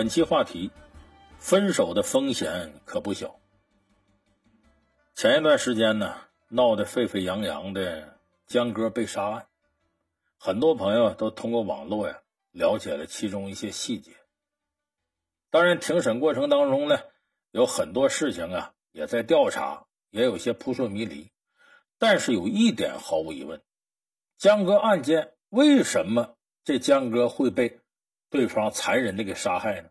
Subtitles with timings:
[0.00, 0.70] 本期话题：
[1.36, 3.38] 分手的风险可不小。
[5.14, 6.16] 前一段时间呢，
[6.48, 9.46] 闹得沸沸扬扬的江歌被杀案，
[10.38, 14.12] 很多朋友都通过网络呀了解了其中一些细节。
[15.50, 16.98] 当然，庭审过程当中呢，
[17.50, 21.30] 有很多事情啊也在调查，也有些扑朔迷离。
[21.98, 23.60] 但是有一点毫无疑问，
[24.38, 27.80] 江歌案件为什么这江歌会被？
[28.30, 29.90] 对方残忍的给杀害呢？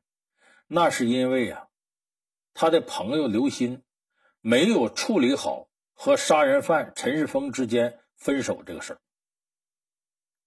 [0.65, 1.67] 那是因为呀，
[2.53, 3.83] 他的朋友刘鑫
[4.39, 9.01] 没有处理好和杀人犯陈世峰之间分手这个事儿。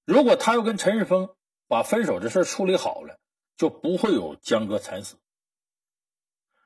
[0.04, 1.34] 如果他要跟陈世峰
[1.68, 3.20] 把分手这事处理好了，
[3.56, 5.16] 就不会有江哥惨死。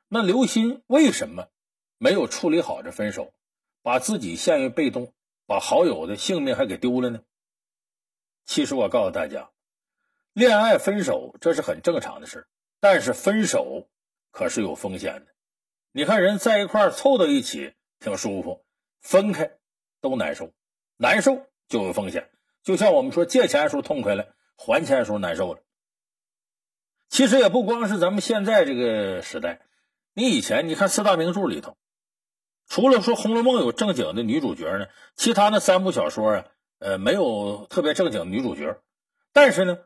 [0.07, 1.49] 那刘鑫为什么
[1.97, 3.33] 没有处理好这分手，
[3.81, 5.13] 把自己陷于被动，
[5.45, 7.21] 把好友的性命还给丢了呢？
[8.45, 9.51] 其实我告诉大家。
[10.37, 12.45] 恋爱分手这是很正常的事
[12.79, 13.87] 但是分手
[14.29, 15.33] 可是有风险的。
[15.91, 18.63] 你看人在一块凑到一起挺舒服，
[19.01, 19.57] 分开
[19.99, 20.53] 都难受，
[20.95, 22.29] 难受就有风险。
[22.61, 25.61] 就像我们说借钱的时候痛快了，还钱的时候难受了。
[27.09, 29.61] 其实也不光是咱们现在这个时代，
[30.13, 31.75] 你以前你看四大名著里头，
[32.67, 34.85] 除了说《红楼梦》有正经的女主角呢，
[35.15, 36.45] 其他那三部小说啊，
[36.77, 38.79] 呃，没有特别正经女主角，
[39.33, 39.79] 但是呢。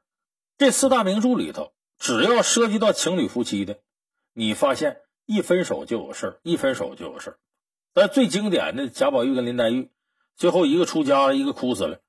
[0.62, 3.80] 这四大名著里头，只要涉及到情侣夫妻的，
[4.31, 7.40] 你发现一分手就有事儿，一分手就有事儿。
[7.95, 9.89] 但最经典的贾宝玉跟林黛玉，
[10.36, 12.02] 最后一个出家了，一个哭死了，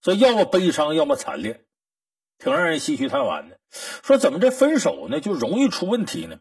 [0.00, 1.66] 所以要么悲伤，要么惨烈，
[2.38, 3.60] 挺让人唏嘘叹惋的。
[3.70, 6.38] 说怎么这分手呢，就容易出问题呢？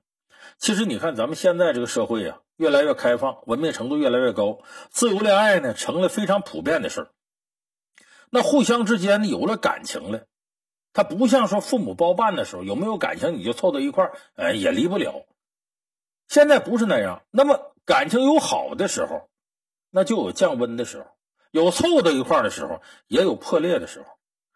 [0.57, 4.59] 其实你看咱们现在这个社会啊，越来越开放，文明程度越来越高，
[4.91, 7.11] 自由恋爱呢成了非常普遍的事儿。
[8.29, 10.25] 那互相之间呢有了感情了。
[10.93, 15.25] 他不像说父母包办的时候，有没有感情你就凑到一块儿，呃，也离不了。
[16.27, 19.29] 现在不是那样，那么感情有好的时候，
[19.89, 21.05] 那就有降温的时候；
[21.51, 24.05] 有凑到一块儿的时候，也有破裂的时候。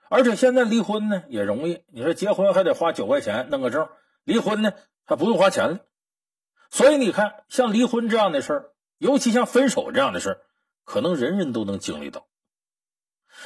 [0.10, 3.90] 而且现在离婚呢也容易，你说结婚还得花九块钱弄个证，
[4.24, 4.74] 离婚呢
[5.06, 5.80] 还不用花钱了。
[6.70, 10.42] 所以你看，像离婚这样的事儿，尤其像分手这样的事儿，
[10.86, 12.28] 可能人人都能经历到。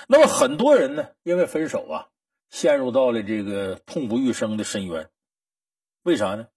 [0.08, 2.08] 那么很多人呢，因为分手啊。
[2.52, 5.10] 陷入到了这个痛不欲生的深渊，
[6.04, 6.48] 为啥呢？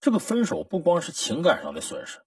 [0.00, 2.22] 这个分手不光是情感上的损失，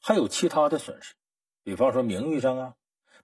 [0.00, 1.14] 还有其他的损失，
[1.62, 2.74] 比方说名誉上啊，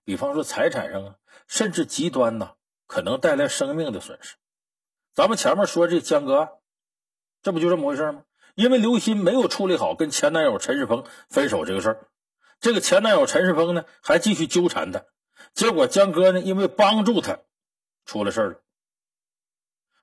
[0.05, 1.17] 比方说财产上啊，
[1.49, 2.55] 甚至极端呐，
[2.87, 4.37] 可能带来生命的损失。
[5.15, 6.49] 咱们前面说这江歌案，
[7.43, 8.23] 这不就这么回事吗？
[8.55, 12.09] 因为刘鑫没有处理好跟前男友陈世峰分手这个事儿，
[12.61, 15.05] 这个前男友陈世峰呢还继续纠缠他，
[15.55, 17.41] 结果江哥呢因为帮助他，
[18.05, 18.63] 出了事儿了。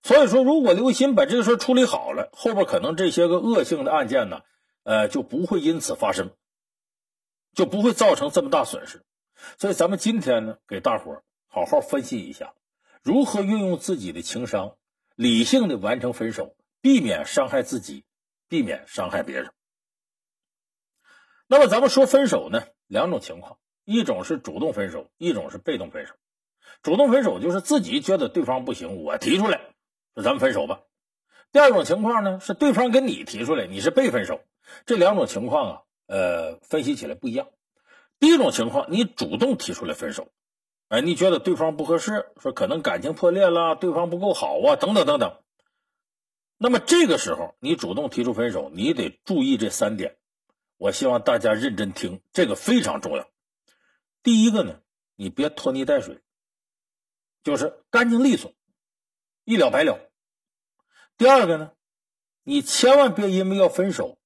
[0.06, 4.42] 所以说，如果刘鑫把这个事处理好了，后边可能这些个恶性的案件呢，
[4.84, 6.30] 呃，就不会因此发生，
[7.56, 9.04] 就不会造成这么大损失。
[9.58, 12.54] 所以，咱们今天呢，给大伙好好分析一下，
[13.02, 14.78] 如何运用自己的情商，
[15.16, 18.06] 理性的完成分手，避免伤害自己，
[18.48, 19.50] 避免伤害别人。
[21.48, 26.14] 那么，咱们说分手呢，两种情况，一种是主动分手，一种是被动分手。
[26.84, 29.62] 主动分手就是自己觉得对方不行，我提出来。
[30.16, 30.81] 说咱们分手吧。
[31.52, 34.42] 第二种情况呢，是对方跟你提出来，你是被分手。
[34.86, 37.50] 这两种情况啊，呃，分析起来不一样。
[38.18, 40.30] 第一种情况，你主动提出来分手，
[40.88, 45.38] 哎，你觉得对方不合适，说可能感情破裂了，对方不够好啊，等等等等。
[46.58, 50.18] 那么这个时候，你主动提出分手，你得注意这三点。
[50.78, 53.28] 我希望大家认真听，这个非常重要。
[54.24, 54.80] 第一个呢，
[55.16, 56.22] 你别拖泥带水，
[57.44, 58.53] 就是干净利索。
[59.46, 60.12] 一了百了。
[61.18, 61.72] 第二个呢，
[62.44, 64.18] 你千万别因为要分手，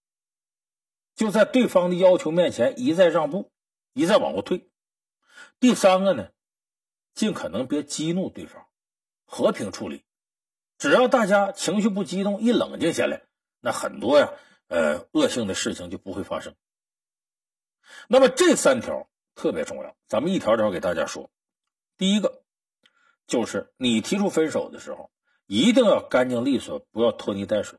[1.13, 3.51] 就在对方的要求面前一再让步，
[3.93, 4.71] 一再往后退。
[5.59, 6.29] 第三个呢，
[7.13, 8.65] 尽可能别激怒对方，
[9.25, 10.03] 和平处理。
[10.77, 13.21] 只要大家情绪不激动，一冷静下来，
[13.59, 14.31] 那很多呀，
[14.67, 16.55] 呃，恶性的事情就不会发生。
[18.07, 21.29] 那么这三条特别重要，咱们一条条给大家说。
[21.97, 22.41] 第一个。
[23.29, 25.11] 就是你提出分手的时候，
[25.45, 27.77] 一定要干净利索，不要拖泥带水。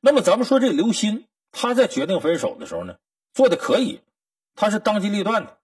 [0.00, 2.96] 那么咱们说这刘鑫，他在决定分手的时候呢，
[3.34, 4.00] 做的可以，
[4.54, 5.58] 他是当机立断的。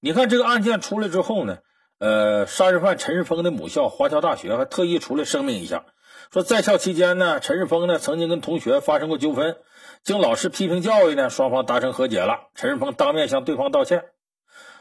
[0.00, 1.58] 你看这个案件出来之后呢，
[1.98, 5.84] 呃，杀人犯陈世峰的母校华侨大学还特意出来声明一下，
[6.32, 9.58] 说在校期间呢，陈世峰呢曾经跟同学发生过纠纷，
[10.02, 14.06] 经老师批评教育呢，双方达成和解了，陈世峰当面向对方道歉。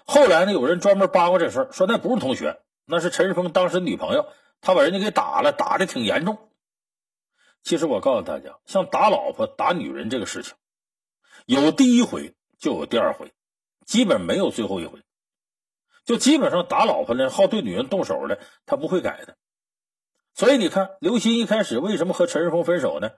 [0.09, 4.25] 后来呢，有人专门扒过这事儿，说那不是同学，那是陈世峰当时女朋友，
[4.61, 6.49] 他把人家给打了，打的挺严重。
[7.61, 10.55] 其实我告诉大家，像打老婆、打女人这个事情，
[11.45, 13.33] 有第一回就有第二回，
[13.85, 15.03] 基本没有最后一回。
[16.05, 19.35] 就基本上打老婆呢，好对女人动手的，他不会改的。
[20.33, 23.11] 所以你看，刘鑫一开始为什么和陈世峰分手呢？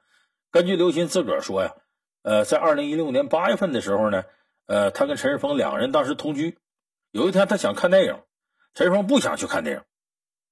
[0.50, 1.76] 根据刘鑫自个儿说呀，
[2.24, 4.24] 呃，在二零一六年八月份的时候呢，
[4.66, 6.58] 呃，他跟陈世峰两个人当时同居。
[7.12, 8.22] 有一天他想看电影，
[8.74, 9.84] 陈世峰不想去看电影，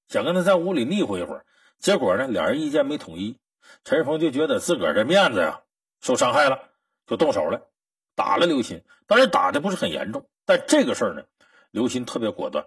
[0.07, 1.45] 想跟他在屋里腻乎一会儿。
[1.79, 3.37] 结果呢，两人意见没统一，
[3.83, 5.61] 陈世峰就觉得自个儿的面子呀
[6.01, 6.69] 受伤害了，
[7.05, 7.67] 就动手了，
[8.15, 8.83] 打了刘鑫。
[9.05, 11.23] 当然打的不是很严重，但这个事儿呢。
[11.69, 12.65] 刘鑫特别果断，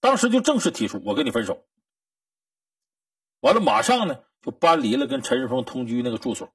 [0.00, 1.64] 当时就正式提出我跟你分手。
[3.40, 6.52] 完了，马上呢就搬离了跟陈世峰同居那个住所。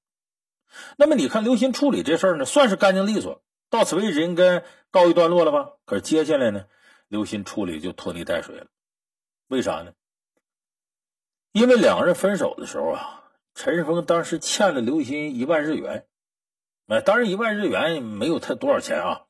[0.98, 3.42] 那么你看，刘鑫处理这事儿呢，算是干净利索，
[3.74, 5.72] 到此为止应该告一段落了吧？
[5.86, 6.68] 可是接下来呢，
[7.08, 8.68] 刘鑫处理就拖泥带水了。
[9.48, 9.94] 为啥呢？
[11.54, 16.06] 因为两个人分手的时候啊，陈世峰当时欠了刘鑫一万日元。
[16.86, 19.26] 哎，当然一万日元没有他多少钱啊。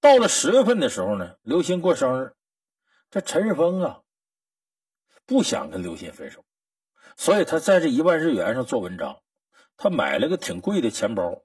[0.00, 2.32] 到了十月份的时候呢，刘鑫过生日，
[3.10, 4.00] 这陈世峰啊
[5.26, 6.46] 不想跟刘鑫分手，
[7.18, 9.20] 所以他在这一万日元上做文章，
[9.76, 11.42] 他买了个挺贵的钱包，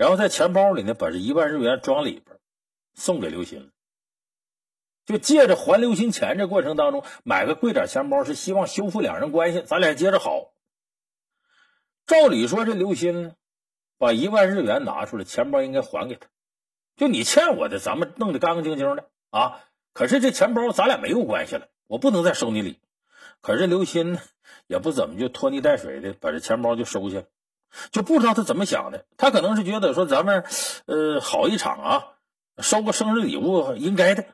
[0.00, 2.38] 然后在钱包里呢把这一万日元装里边，
[2.94, 3.70] 送给刘鑫。
[5.04, 10.54] 就借着还刘鑫钱这过程当中，买个贵点钱包是希望修复两人关系，咱俩接着好。
[12.06, 13.34] 照理说这刘鑫，
[13.98, 16.28] 把一万日元拿出来，钱包应该还给他。
[16.96, 19.62] 就你欠我的，咱们弄得干干净净的啊！
[19.92, 22.80] 可是这钱包咱俩没有关系了，我不能再收你礼。
[23.42, 24.18] 可是刘鑫，
[24.66, 27.24] 也不怎么就拖泥带水的把这钱包就收下了，
[27.90, 29.06] 就不知道他怎么想的。
[29.16, 30.44] 他可能是觉得说咱们
[30.86, 32.04] 呃好一场啊，
[32.58, 34.24] 收个生日礼物应该的。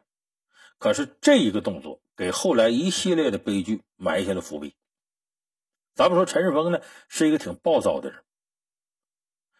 [0.78, 4.74] 可是这一个动作给后来一系列的悲剧埋下了伏笔。
[5.94, 8.22] 咱们说陈世峰呢是一个挺暴躁的人，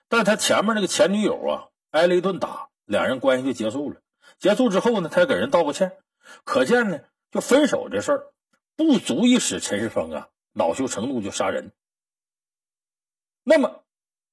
[0.08, 2.68] 但他前面那个前女友啊挨了一顿打。
[2.84, 4.00] 两人关系就结束了。
[4.38, 5.96] 结束之后呢，他给人道过歉，
[6.44, 7.00] 可见呢，
[7.32, 8.32] 就分手这事儿
[8.76, 11.72] 不足以使陈世峰啊恼羞成怒就杀人。
[13.48, 13.84] 那么，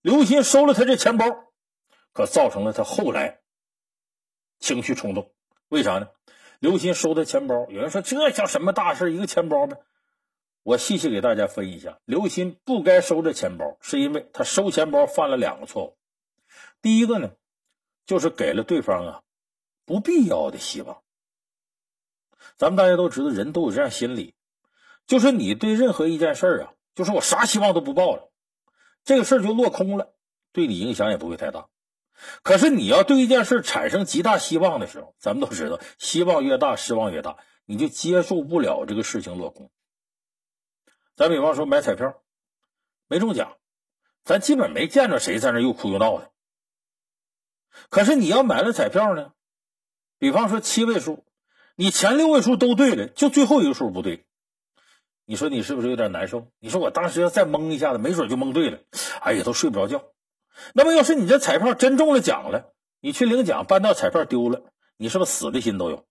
[0.02, 1.26] 刘鑫收了他这钱包，
[2.14, 3.42] 可造成了他后来
[4.58, 5.32] 情绪冲动。
[5.70, 6.10] 为啥呢？
[6.58, 9.14] 刘鑫收他钱包，有人说这叫什么大事？
[9.14, 9.78] 一个钱包呢？
[10.64, 15.98] 我细细给大家分一下，刘鑫不该收这钱包，是因为他收钱包犯了两个错误。
[16.82, 17.32] 第一个呢。
[18.06, 19.24] 就是给了对方啊
[19.86, 21.02] 不必要的希望。
[22.58, 24.36] 咱们大家都知道，人都有这样心理，
[25.08, 28.30] 就是你对任何一件事啊，就是我啥希望都不抱了，
[29.04, 30.14] 这个事儿就落空了，
[30.52, 31.68] 对你影响也不会太大。
[32.42, 39.72] 可是你要对一件事产生极大希望的时候，咱们都知道，希望越大，失望越大，你就接受不了这个事情落空。
[41.16, 42.22] 咱比方说买彩票，
[43.08, 43.58] 没中奖，
[44.24, 46.32] 咱基本没见着谁在那又哭又闹的。
[47.90, 49.34] 可是你要买了彩票呢，
[50.18, 51.26] 比方说七位数，
[51.76, 54.26] 你前六位数都对了，就最后一个数不对，
[55.26, 56.48] 你说你是不是有点难受？
[56.60, 58.80] 你说我当时要再蒙一下子，没准就蒙对了，
[59.22, 60.04] 哎呀，都睡不着觉。
[60.74, 64.62] 那么要是你这彩票真中了奖了，你去领奖，搬到彩票丢了，
[64.98, 66.06] 你是不是死的心都有？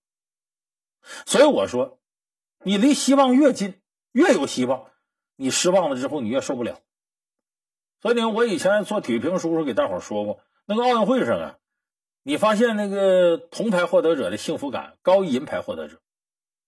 [1.26, 2.00] 所以我说，
[2.64, 3.80] 你离希望越近，
[4.12, 4.90] 越有希望，
[5.36, 6.80] 你失望了之后，你越受不了。
[8.00, 10.40] 所以呢，我以前做体育评书时候给大伙说过。
[10.64, 11.58] 那个奥运会上啊，
[12.22, 16.00] 你发现那个铜牌获得者的幸福感高于银牌获得者。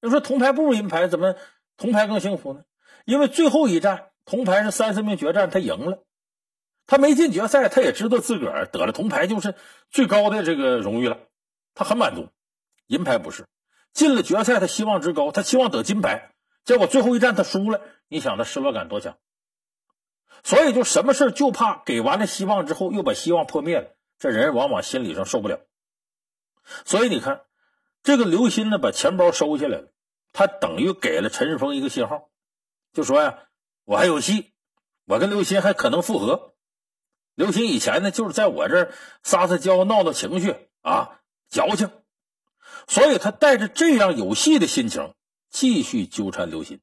[0.00, 1.34] 要说铜牌不如银牌，怎么
[1.76, 2.64] 铜牌更幸福呢？
[3.04, 6.02] 因为最后一战，铜牌是三四名决战，他赢了，
[6.86, 9.54] 他没进决赛，他也知道自个儿得了铜牌就是
[9.90, 11.18] 最高的这个荣誉了，
[11.74, 12.28] 他很满足。
[12.86, 13.46] 银牌不是
[13.92, 16.32] 进了决赛，他希望值高，他希望得金牌，
[16.64, 19.16] 结果最后一战他输了，你想他失落感多强？
[20.42, 23.88] 所以，就什么事就怕给完了希望之后，又把希望破灭了。
[24.18, 25.60] 这人往往心理上受不了。
[26.84, 27.40] 所以你看，
[28.02, 29.88] 这个刘鑫呢，把钱包收下来了，
[30.34, 32.28] 他等于给了陈世峰一个信号，
[32.92, 33.38] 就说呀，
[33.84, 34.52] 我还有戏，
[35.06, 36.54] 我跟刘鑫还可能复合。
[37.34, 41.90] 刘鑫以前呢，就是在我这儿撒撒娇、闹闹情绪啊，矫情。
[42.88, 45.14] 所以他带着这样有戏的心情，
[45.50, 46.80] 继续纠缠刘鑫。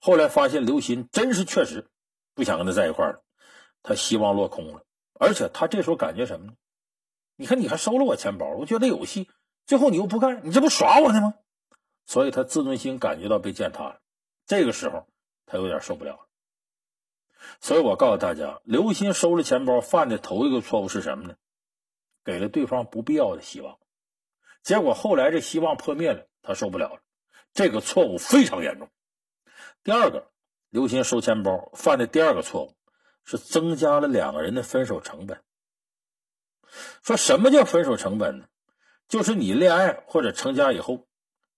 [0.00, 1.88] 后来发现刘鑫真是确实。
[2.34, 3.22] 不想跟他在一块儿了，
[3.82, 4.82] 他希望落空了，
[5.18, 6.52] 而且他这时候感觉什么呢？
[7.36, 9.30] 你看，你还收了我钱包，我觉得有戏，
[9.66, 11.34] 最后你又不干，你这不耍我呢吗？
[12.06, 14.00] 所以他自尊心感觉到被践踏了，
[14.46, 15.06] 这个时候
[15.44, 16.28] 他有点受不了了。
[17.60, 21.36] 所以我告诉大家，刘鑫收了钱包犯的头一个错误是什么呢？
[22.24, 23.78] 给了对方不必要的希望，
[24.62, 27.00] 结果后来这希望破灭了，他受不了了，
[27.52, 28.88] 这个错误非常严重。
[29.84, 30.30] 第二个。
[30.70, 32.74] 刘鑫收钱包犯的第二个错误
[33.24, 35.40] 是增加了两个人的分手成本。
[37.02, 38.48] 说什么叫分手成本呢？
[39.08, 41.06] 就是你恋爱或者成家以后，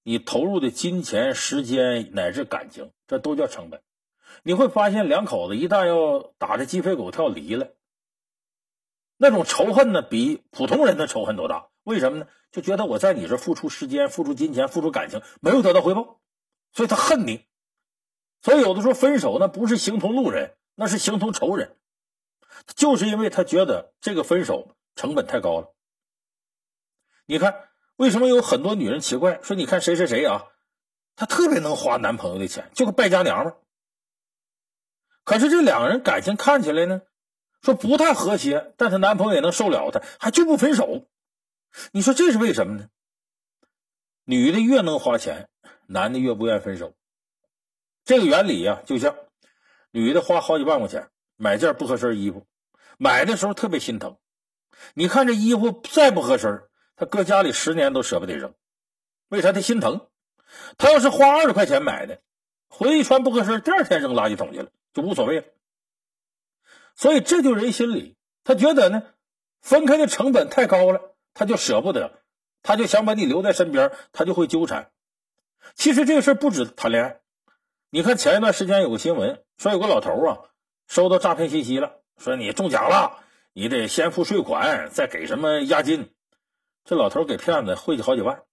[0.08, 3.82] 你投入的金钱、时间乃至感情，这都叫成本。
[4.42, 7.74] 你会发现，两口子一旦要打着鸡飞狗跳离了，
[9.18, 11.68] 那种仇恨呢，比普通人的仇恨都大。
[11.82, 12.26] 为什么呢？
[12.50, 16.22] 就觉得我在你这付出时间、付出金钱、付出感情，没有得到回报，
[16.72, 17.44] 所以他恨你。
[18.40, 21.76] 所以有的时候分手呢，不是形同路人，那是形同仇人，
[22.76, 25.74] 就是因为他觉得这个分手成本太高了。
[27.26, 27.67] 你看，
[27.98, 30.44] 为什么有很多女人奇怪说：“你看谁谁谁啊，
[31.16, 33.54] 她特别能花男朋友的钱，就个败家娘们。”
[35.24, 37.02] 可是这两个人感情看起来呢，
[37.60, 41.06] 说不太和谐，但是男朋友也能受了她，还就不分手。
[41.90, 42.88] 你说这是为什么呢？
[44.22, 45.48] 女的越能花钱，
[45.86, 46.94] 男的越不愿分手。
[48.04, 49.16] 这个原理呀，就像
[49.90, 52.46] 女的花好几万块钱买件不合身衣服，
[52.96, 54.16] 买的时候特别心疼。
[54.94, 56.67] 你看这衣服再不合身，
[56.98, 58.54] 他搁家里十年都舍不得扔，
[59.28, 59.52] 为啥？
[59.52, 60.08] 他心疼。
[60.78, 62.20] 他要是花二十块钱买的，
[62.68, 64.70] 回去一穿不合身，第二天扔垃圾桶去了。
[64.94, 65.46] 就无所谓了，
[66.96, 68.16] 所以这就人心理。
[68.42, 69.02] 他觉得呢，
[69.60, 72.22] 分开的成本太高了，他就舍不得，
[72.62, 74.90] 他就想把你留在身边，他就会纠缠。
[75.74, 77.20] 其实这个事不止谈恋爱，
[77.90, 80.38] 你看前一段时间有个新闻，说有个老头啊
[80.88, 83.18] 收到诈骗信息了，说你中奖了，
[83.52, 86.10] 你得先付税款，再给什么押金。
[86.88, 88.44] 这老头给骗子汇去好几万，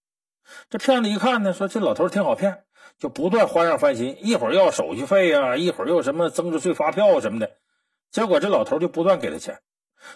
[0.70, 2.65] 这骗子一看呢，说这老头挺好骗。
[3.00, 7.51] 就不断花样翻新，一会儿要手续费呀，一会儿又什么增值税发票什么的，
[8.12, 9.62] 结果这老头就不断给他钱，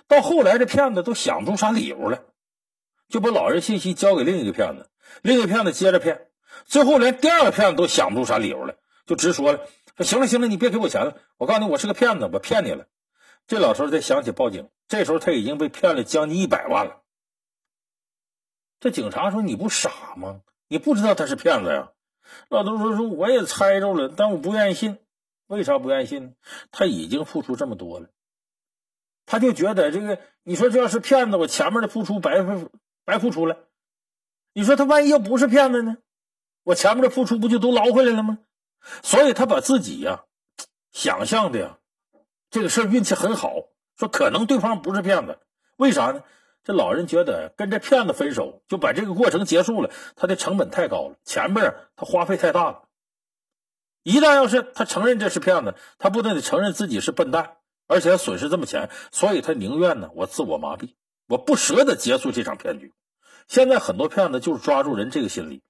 [0.10, 2.26] 到后来这骗子都想不出啥理由了，
[3.08, 4.90] 就把老人信息交给另一个骗子，
[5.22, 6.28] 另一个骗子接着骗，
[6.66, 9.62] 最后连第二个骗子都想不出啥理由了，就直说了
[9.98, 12.86] ：“说行了行了，你别给我钱了，我告诉你，我是个骗子，我骗你了。”
[13.48, 16.99] 这老头才想起报警，这时候他已经被骗了将近一百万了。
[18.80, 20.42] 这警察说：“你不傻吗？
[20.68, 21.92] 你不知道他是骗子呀？”
[22.48, 24.98] 老头说：“说我也猜着了，但我不愿意信。
[25.48, 26.32] 为啥不愿意信呢？
[26.72, 28.10] 他已经付出这么多了，
[29.26, 32.72] 他就觉得这个，你说这要是骗子，我前面的付出白付
[33.04, 33.58] 白付出了。
[34.54, 35.98] 你说他万一要不是骗子呢？
[36.64, 38.40] 我前面的付出不就都捞回来了吗？
[39.02, 40.24] 所以他把自己呀
[40.92, 41.80] 想象的呀
[42.50, 43.56] 这个事儿运气很好，
[43.98, 45.40] 说可能对方不是骗子。
[45.76, 46.24] 为啥呢？”
[46.70, 52.84] 这老人觉得跟这骗子分手就把这个过程结束了，他的成本太高了，前面他花费太大了。
[54.04, 57.54] 一旦要是他承认这是骗子，他不但得承认自己是笨蛋，
[57.88, 60.94] 而且损失这么钱，所以他宁愿呢，我自我麻痹，
[61.28, 62.94] 我不舍得结束这场骗局。
[63.48, 65.64] 现在很多骗子就是抓住人这个心理。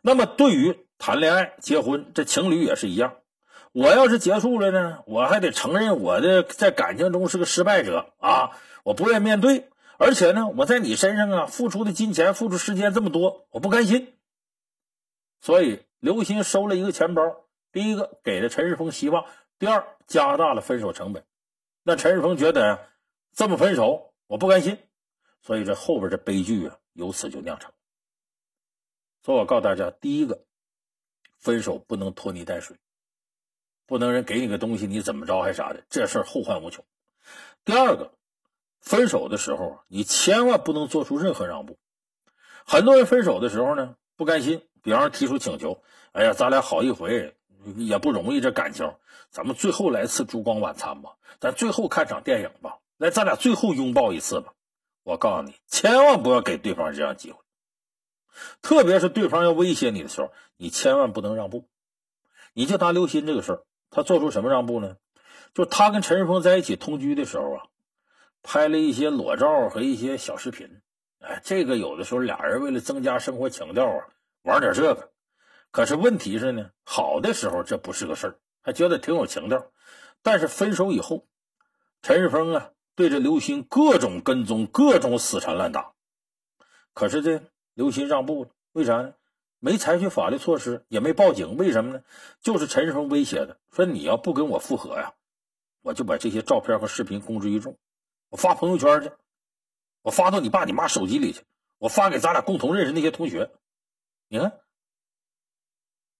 [0.00, 3.14] 那么对于谈恋爱、结婚，这情侣也是一样。
[3.72, 8.50] 我要是结束了呢，我还得承认我的在感情中是个失败者啊，
[8.84, 9.68] 我不愿面对。
[9.98, 14.14] 而且呢，我在你身上啊付出的金钱、付出时间这么多，我不甘心。
[15.40, 17.22] 所以刘鑫收了一个钱包，
[17.72, 19.24] 第一个给了陈世峰希望，
[19.58, 21.24] 第二加大了分手成本。
[21.82, 22.90] 那陈世峰觉得
[23.32, 24.78] 这么分手我不甘心，
[25.40, 27.72] 所以这后边这悲剧啊由此就酿成。
[29.22, 30.44] 所以我告诉大家，第一个，
[31.38, 32.76] 分手不能拖泥带水，
[33.86, 36.84] 不能人给你个东西你怎么着还啥的，这事儿后患无穷。
[37.64, 38.12] 第二个。
[38.86, 41.76] 分手的时候，你千万不能做出任何让步。
[42.64, 45.82] 很多人分手的时候呢，不甘心，比方提出请求
[46.14, 47.34] ：“哎呀，咱俩好一回
[47.74, 48.94] 也不容易，这感情，
[49.28, 54.52] 咱们最后来次烛光晚餐吧，咱最后看场电影吧，来，咱俩最后拥抱一次吧。”
[55.02, 57.38] 我告诉你，千万不要给对方这样机会，
[58.62, 61.68] 特别是对方要威胁你的时候，你千万不能让步。
[62.52, 64.96] 你就拿刘鑫这个事儿，他做出什么让步呢？
[65.54, 67.62] 就他跟陈世峰在一起同居的时候啊。
[68.46, 70.80] 拍了一些裸照和一些小视频，
[71.18, 74.06] 哎，这个有的时候俩人为了增加生活情调啊，
[74.42, 75.10] 玩点这个。
[75.72, 79.72] 可是问题是呢，好的时候这不是个事儿，还觉得挺有情调。
[80.22, 81.26] 但是分手以后，
[82.02, 85.94] 陈世峰啊对着刘鑫各种跟踪，各种死缠烂打。
[86.94, 87.42] 可是这
[87.74, 89.14] 刘鑫让步了，为啥呢？
[89.58, 92.04] 没采取法律措施，也没报警，为什么呢？
[92.40, 95.14] 就是陈世峰威胁的，说你要不跟我复合呀，
[95.82, 97.76] 我就把这些照片和视频公之于众。
[98.28, 99.12] 我发朋友圈去，
[100.02, 101.44] 我发到你爸你妈手机里去，
[101.78, 103.50] 我发给咱俩共同认识那些同学。
[104.28, 104.60] 你看，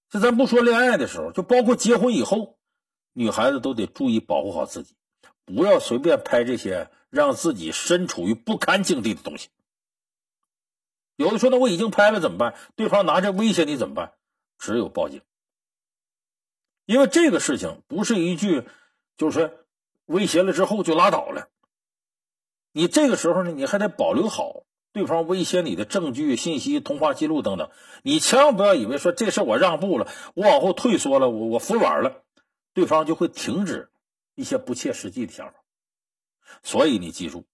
[0.08, 2.58] 这咱不说恋爱的时候，就包括结婚以后，
[3.12, 4.94] 女孩子都得注意保护好自己，
[5.44, 9.48] 不要随便拍这些让自己身处于不堪境地的东西。
[11.16, 12.54] 有的说，那我已经拍了怎么办？
[12.76, 14.12] 对方拿着威胁你怎么办？
[14.58, 15.22] 只有报警。
[16.84, 18.68] 因为这个事情不是一句
[19.16, 19.66] 就是
[20.04, 21.48] 威胁了之后就拉倒了。
[22.76, 27.70] 你这个时候呢，你还得保留好对方威胁你的证据、信息、通话记录等等。
[28.02, 32.22] 你千万不要以为说这事我让步了，我往后退缩了，我我服软了，
[32.74, 33.88] 对方就会停止
[34.34, 35.54] 一些不切实际的想法。
[36.62, 37.46] 所以你记住，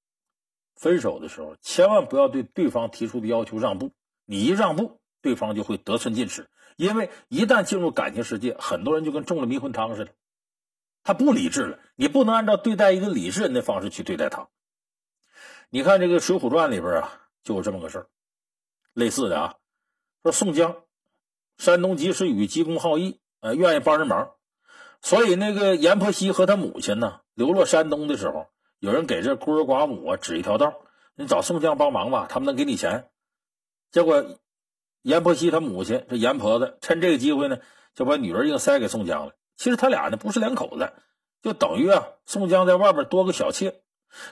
[0.74, 3.92] 分手的时候千万不要对对方提出的要求让步。
[4.24, 6.48] 你一让步，对方就会得寸进尺。
[6.74, 10.10] 因为一旦进入感情世界，很多人就跟中了迷魂汤似的，
[11.04, 11.78] 他不理智了。
[11.94, 14.48] 你不能按照对待一个理智人的方式去对待他。
[15.74, 17.10] 你看这个《水浒传》里边啊，
[17.42, 18.06] 就有这么个事儿，
[18.92, 19.54] 类似的啊，
[20.22, 20.82] 说宋江，
[21.56, 24.32] 山东及时雨，急公好义，呃，愿意帮人忙，
[25.00, 28.48] 所以那个阎婆惜和他母亲呢，流落山东的时候，
[28.80, 30.74] 有人给这孤儿寡母啊指一条道，
[31.14, 33.08] 你找宋江帮忙吧，他们能给你钱。
[33.90, 34.26] 结果
[35.00, 37.60] 阎婆惜他母亲这阎婆子趁这个机会呢，
[37.94, 39.32] 就把女儿硬塞给宋江了。
[39.56, 40.92] 其实他俩呢不是两口子，
[41.40, 43.80] 就等于啊，宋江在外边多个小妾。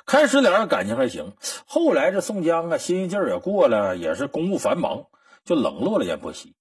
[0.06, 1.32] 开始俩人感情还行，
[1.66, 5.06] 后来这宋江啊，新鲜劲儿也过了，也是公务繁忙，
[5.44, 6.54] 就冷落了阎婆惜。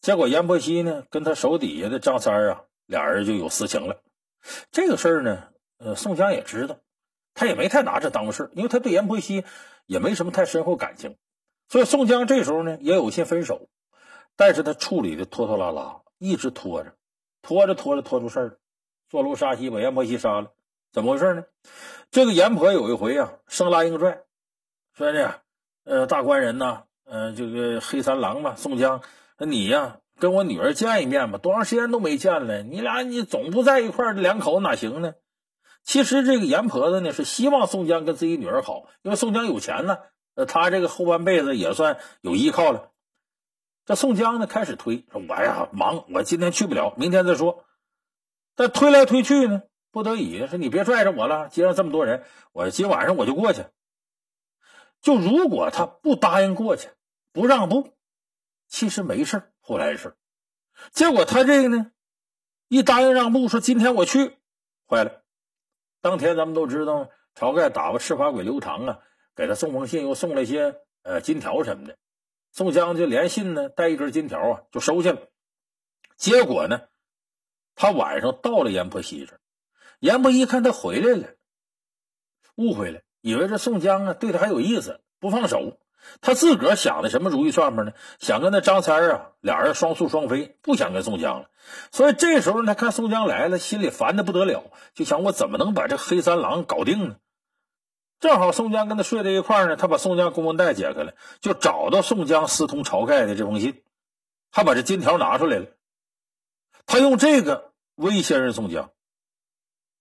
[0.00, 4.02] 结果阎婆惜呢，跟他手底下的张三啊，俩人就有私情了。
[4.70, 5.44] 这个事儿呢，
[5.78, 6.76] 呃，宋江也知道，
[7.34, 9.44] 他也没太拿这当回事因为他对阎婆惜
[9.86, 11.16] 也没什么太深厚感情。
[11.68, 13.68] 所以宋江这时候呢，也有些分手，
[14.36, 16.94] 但是他处理的拖拖拉拉，一直拖着，
[17.42, 18.58] 拖着拖着拖出事儿，
[19.08, 20.52] 坐楼杀妻，把阎婆惜杀了。
[20.96, 21.44] 怎么回事呢？
[22.10, 24.22] 这个阎婆有一回啊，生拉硬拽，
[24.94, 25.34] 说呢，
[25.84, 29.02] 呃，大官人呐，呃，这个黑三郎嘛，宋江，
[29.36, 35.12] 你呀，跟我女儿见一面吧，多长时间都没见了，你俩你总不在一块儿，两口子哪行呢？
[35.82, 39.98] 其实这个阎婆子呢，是希望宋江跟自己女儿好，因为宋江有钱呢，
[40.34, 42.92] 呃，他这个后半辈子也算有依靠了。
[43.84, 47.66] 这宋江呢，开始推说，我呀忙，我今天去不了，明天再说。
[48.54, 49.62] 但推来推去呢。
[49.96, 53.64] 不得已说：“你别拽着我了，街上这么多人，我今晚上我就过去。
[55.00, 56.90] 就如果他不答应过去，
[57.32, 57.96] 不让步，
[58.68, 60.14] 其实没事后来的事
[60.90, 61.92] 结果他这个呢，
[62.68, 64.36] 一答应让步，说今天我去，
[64.86, 65.22] 坏了。
[66.02, 68.98] 当天咱们都知道，晁盖打发赤发鬼刘唐啊，
[69.34, 71.96] 给他送封信，又送了一些呃金条什么的。
[72.52, 75.22] 宋江就连信呢，带一根金条啊，就收下了。
[76.18, 76.82] 结果呢，
[77.74, 79.40] 他晚上到了阎婆惜这。”
[80.00, 81.28] 阎婆一看他回来了，
[82.56, 85.78] 误会了，以为这宋江啊对他还有意思，不放手。
[86.20, 87.92] 他自个儿想的什么如意算盘呢？
[88.20, 91.50] 想跟那张三啊俩人双宿双飞，不想跟宋江了。
[91.90, 97.16] 所以这时候他看宋江来了，心里烦的不得了，就想我怎么能把这黑三郎搞定呢？
[98.20, 103.82] 正好宋江跟他睡在一块呢，他把宋江公文袋解开了，就找到宋江私通晁盖的这封信，
[104.52, 105.66] 还把这金条拿出来了。
[106.86, 108.90] 他用这个威胁人宋江。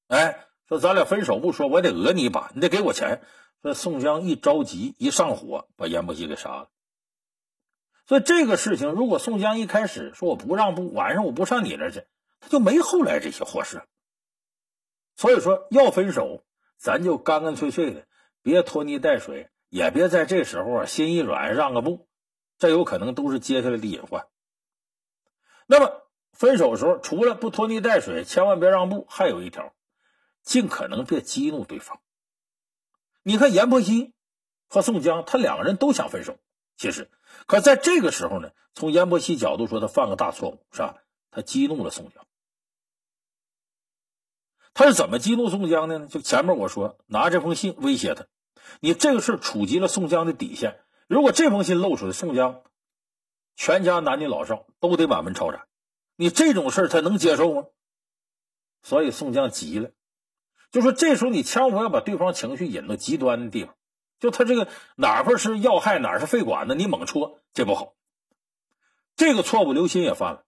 [0.07, 3.21] 哎，说咱俩分手不说，我得讹你一把，你得给我钱。
[3.61, 6.69] 说宋江一着急一上火，把阎婆惜给杀了。
[8.07, 12.05] 所以这个事情，如果宋江一开始说我不让步，晚上我不上你那去，
[12.39, 13.81] 他就没后来这些祸事。
[15.15, 16.43] 所以说要分手，
[16.77, 18.05] 咱就干干脆脆的，
[18.43, 22.07] 别拖泥带水，也别在这时候啊心一软让个步，
[22.59, 24.27] 这有可能都是接下来的隐患。
[25.65, 29.73] 那么分手的时候，除了不拖泥带水，千万别让步，还有一条。
[30.45, 31.99] 尽可能别激怒对方。
[33.23, 34.13] 你看阎婆惜
[34.69, 36.37] 和宋江，他两个人都想分手。
[36.77, 37.09] 其实，
[37.47, 40.97] 可在这个时候呢，从阎婆惜角度说，他犯个大错误，是吧？
[41.31, 42.25] 他激怒了宋江。
[44.73, 46.07] 他是怎么激怒宋江的呢？
[46.07, 48.27] 就前面我说，拿这封信威胁他，
[48.79, 50.79] 你这个事触及了宋江的底线。
[51.07, 52.63] 如果这封信露出来，宋江
[53.55, 55.67] 全家男女老少都得满门抄斩。
[56.17, 57.67] 你这种事他能接受吗？
[58.83, 59.91] 所以宋江急了。
[60.75, 63.73] 就说这时候你千万不要把对方情绪引到极端的地方，
[64.19, 67.93] 就他这个哪块是要害，哪是肺管子，你猛戳这不好。
[69.15, 70.43] 这个错误刘鑫也犯了，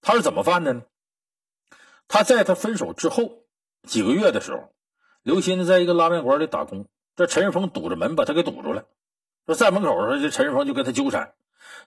[0.00, 0.82] 他是怎么犯的呢？
[2.06, 3.42] 他在他分手之后
[3.82, 4.72] 几个月的时候，
[5.24, 8.84] 刘鑫在一个拉面馆里打工，这陈世峰堵着门把他给堵住了，
[9.46, 11.34] 说在门口说这陈世峰就跟他纠缠。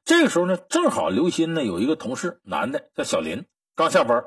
[0.04, 4.26] 这个时候呢，正好刘鑫呢有一个同事男的叫小林，刚下班。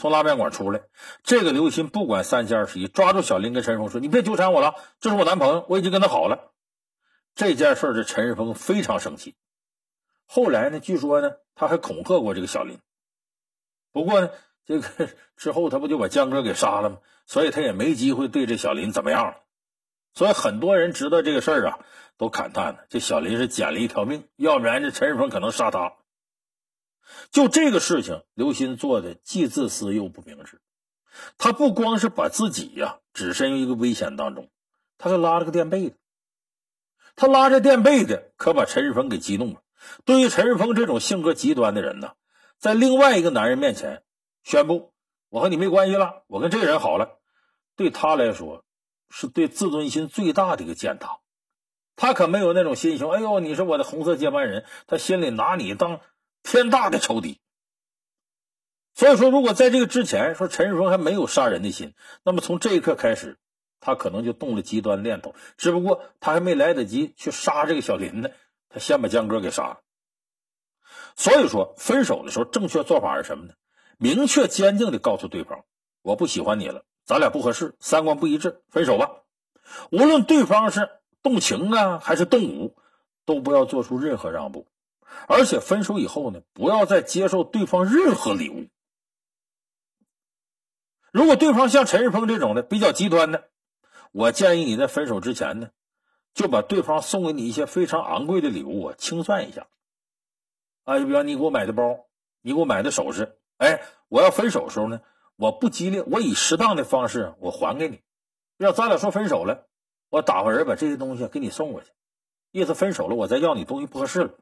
[0.00, 0.80] 从拉面馆出来，
[1.22, 6.52] 这个刘鑫不管三七二十一，抓住小林跟陈世峰说：“你别纠缠我了，这是我男朋友，我已经跟他好了。”
[7.36, 9.36] 这件事这陈世峰非常生气。
[10.24, 12.78] 后来呢，据说呢，他还恐吓过这个小林。
[13.92, 14.30] 不过呢，
[14.64, 14.88] 这个
[15.36, 16.96] 之后他不就把江哥给杀了吗？
[17.26, 19.36] 所以他也没机会对这小林怎么样了。
[20.14, 21.78] 所以很多人知道这个事儿啊，
[22.16, 25.92] 都感叹呢：这小林是捡了一条命，要不然这陈世峰可能杀他。
[27.30, 30.60] 就这个事情，刘鑫做的既自私又不明智。
[31.38, 34.48] 他不光是把自己呀置身于一个危险当中，
[34.98, 35.96] 他还拉了个垫背的。
[37.16, 39.62] 他拉着垫背的，可把陈世峰给激怒了。
[40.04, 42.12] 对于陈世峰这种性格极端的人呢，
[42.58, 44.02] 在另外一个男人面前
[44.42, 44.92] 宣布
[45.28, 47.18] 我和你没关系了，我跟这个人好了，
[47.76, 48.64] 对他来说
[49.10, 51.18] 是对自尊心最大的一个践踏。
[51.96, 56.00] 他可没有那种心胸，哎呦，你是我的红色接班人，他心里拿你当
[56.42, 57.40] 天大的仇敌。
[58.94, 63.38] 所以说，如果在这个之前说陈世峰还没有杀人的心，那么从这一刻开始，
[63.80, 65.34] 他可能就动了极端念头。
[65.56, 68.30] 只不过他还没来得及去杀这个小林呢，
[68.68, 69.80] 他先把江哥给杀了。
[71.16, 73.54] 所以说，分手的时候正确做法是什么呢？
[73.96, 75.64] 明确坚定的告诉对方，
[76.02, 79.22] 我不喜欢你了，咱俩不合适，三观不一致，分手吧。
[79.90, 80.90] 无论对方是
[81.22, 82.76] 动情啊还是动武，
[83.24, 84.66] 都不要做出任何让步。
[85.28, 88.66] 而且分手以后呢，不要再接受对方任何礼物。
[91.12, 93.48] 如果对方像陈世峰这种的比较极端的，
[94.12, 95.70] 我建议你在分手之前呢，
[96.34, 99.66] 就把对方送给你一些非常昂贵的礼物啊清算一下。
[100.84, 102.06] 啊，就比方你给我买的包，
[102.42, 105.00] 你给我买的首饰，哎，我要分手的时候呢，
[105.36, 108.00] 我不激烈，我以适当的方式我还给你。
[108.56, 109.66] 要咱俩说分手了，
[110.10, 111.90] 我打发人把这些东西给你送过去，
[112.52, 114.34] 意思分手了，我再要你东西不合适了，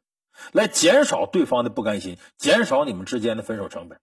[0.52, 3.98] 来减少对方的不甘心，减少你们之间的分手成本。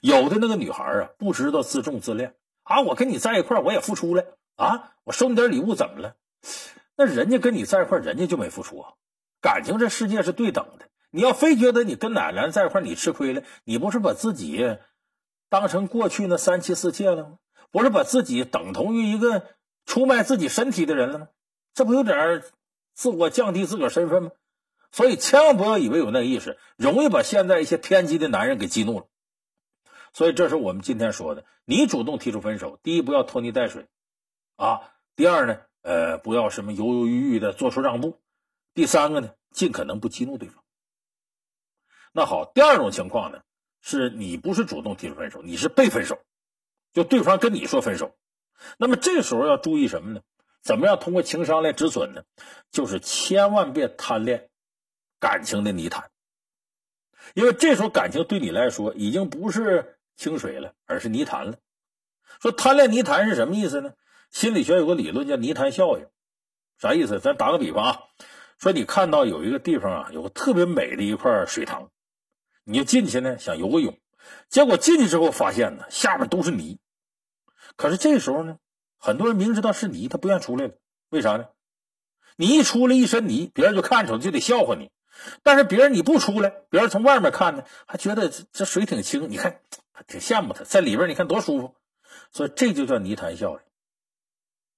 [0.00, 2.80] 有的那个女孩啊，不知道自重自恋啊！
[2.80, 4.24] 我跟你在一块我也付出了
[4.56, 4.94] 啊！
[5.04, 6.16] 我收你点礼物怎么了？
[6.96, 8.94] 那人家跟你在一块人家就没付出啊！
[9.40, 14.78] 感情这世界是对等的，你要非觉得你跟哪个男在一块你吃亏了，你不是把自己
[15.48, 17.38] 当成过去那三妻四妾了吗？
[17.70, 19.44] 不是把自己等同于一个
[19.84, 21.28] 出卖自己身体的人了吗？
[21.74, 22.42] 这不有点
[22.94, 24.30] 自我降低自个身份吗？
[24.96, 29.06] 所以千万不要以为有那意识，容易把现在一些偏激的男人给激怒了。
[30.14, 33.88] 所以，这是我们今天说的：你主动提出分手，第一不要拖泥带水，
[34.56, 38.12] 啊；第二呢，呃，不要什么犹犹豫豫的做出让步；
[38.72, 40.64] 第三个呢，尽可能不激怒对方。
[42.14, 43.42] 那好，第二种情况呢，
[43.82, 46.18] 是你不是主动提出分手，你是被分手，
[46.94, 48.16] 就对方跟你说分手。
[48.78, 50.22] 那么这时候要注意什么呢？
[50.62, 52.22] 怎么样通过情商来止损呢？
[52.70, 54.48] 就是千万别贪恋
[55.20, 56.10] 感情的泥潭，
[57.34, 59.92] 因为这时候感情对你来说已经不是。
[60.18, 61.58] 清水了，而是泥潭了。
[62.40, 63.92] 说贪恋泥潭是什么意思呢？
[64.30, 66.06] 心理学有个理论叫泥潭效应，
[66.78, 67.20] 啥意思？
[67.20, 68.00] 咱打个比方啊，
[68.56, 71.90] 说你看到有一个地方啊，有个特别美的一块水塘，
[72.64, 74.00] 你就进去呢想游个泳，
[74.48, 76.78] 结果进去之后发现呢下面都是泥。
[77.76, 78.58] 可是这时候呢，
[78.96, 80.72] 很多人明知道是泥，他不愿出来了。
[81.10, 81.46] 为啥呢？
[82.36, 84.90] 你一出来一身泥，别人就看出来，就得笑话你。
[85.42, 89.30] 但是别人你不出来，别人从外面看呢，还觉得这这水挺清。
[89.30, 89.60] 你看。
[90.06, 91.74] 挺羡慕他，在里边你看多舒服，
[92.30, 93.60] 所以这就叫泥潭效应。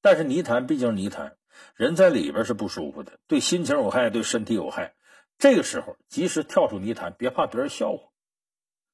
[0.00, 1.36] 但是泥潭毕竟是泥潭，
[1.74, 4.94] 人在里边是不舒服的，对心情有害，对身体有害。
[5.36, 8.10] 这个时候及时跳出泥潭，别怕别人笑话。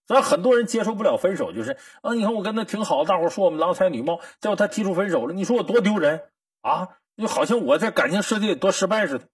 [0.06, 6.22] 咱很多人接受不了分手，就是啊，你看我跟他挺好，大伙说我们郎才女貌，结果他提出分手了，你说我多丢人
[6.62, 6.88] 啊！
[7.18, 9.28] 就好像我在感情世界多失败似的。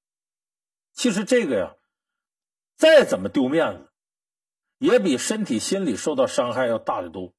[0.92, 1.75] 其实这个呀，
[2.81, 3.90] 再怎么丢面子。
[4.79, 7.35] 也比身体、心理受到伤害要大得多，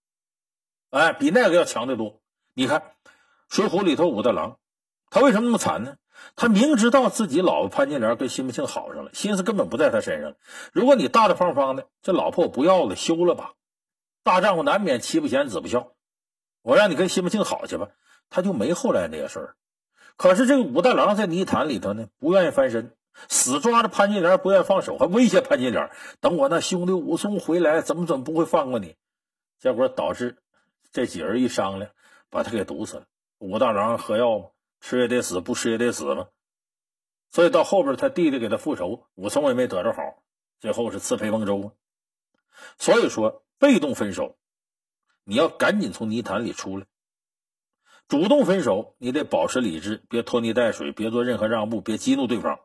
[0.91, 2.21] 哎，比那个要强得多。
[2.53, 2.79] 你看
[3.49, 4.59] 《水浒》里头武大郎，
[5.09, 5.95] 他为什么那么惨呢？
[6.35, 10.35] 他明知道自己老婆潘金莲跟西门庆好上了，心思根本不在他身上。
[10.71, 13.53] 如果你大大方方的，这老婆我不要了，休了吧。
[14.21, 15.93] 大丈夫难免妻不贤，子不孝。
[16.61, 17.89] 我让你跟西门庆好去吧，
[18.29, 19.55] 他就没后来那些事儿。
[20.15, 22.95] 可是这个武大郎在泥潭里头呢，不愿意翻身。
[23.29, 28.95] 死抓着潘金莲不愿放手，还威胁潘金莲：“等我那兄弟武松回来，怎么怎么不会放过你？”
[29.59, 30.37] 结果导致
[30.91, 31.91] 这几人一商量，
[32.29, 33.05] 把他给毒死了。
[33.37, 34.45] 武大郎喝药嘛，
[34.79, 36.27] 吃也得死，不吃也得死嘛。
[37.29, 40.01] 所以到后边他弟弟给他复仇，武松也没得着好，
[40.59, 41.75] 最后是刺裴孟州。
[42.77, 44.37] 所以说，被动分手，
[45.23, 46.85] 你要赶紧从泥潭里出来；
[48.07, 52.59] 主动分手，你得保持理智，别拖泥带水，别做任何让步，别激怒对方。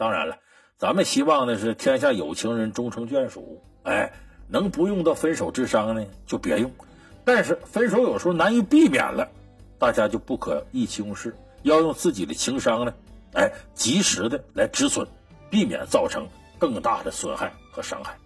[0.00, 0.38] 当然了，
[0.78, 3.62] 咱们希望的是天下有情人终成眷属。
[3.82, 4.10] 哎，
[4.48, 6.72] 能不用到分手之伤呢，就别用。
[7.22, 9.28] 但是分手有时候难以避免了，
[9.78, 12.94] 大家就不可意气用事，要用自己的情商呢，
[13.34, 15.06] 哎，及时的来止损，
[15.50, 16.26] 避免造成
[16.58, 18.16] 更大的损害和伤害。